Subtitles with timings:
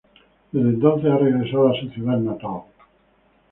[0.51, 2.63] Desde entonces ha regresado a su ciudad natal.